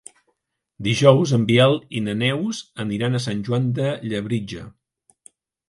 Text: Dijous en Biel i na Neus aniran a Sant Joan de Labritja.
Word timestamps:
Dijous 0.87 1.33
en 1.37 1.43
Biel 1.51 1.77
i 1.99 2.01
na 2.07 2.17
Neus 2.23 2.63
aniran 2.87 3.21
a 3.21 3.23
Sant 3.29 3.47
Joan 3.51 3.71
de 3.79 3.93
Labritja. 4.17 4.67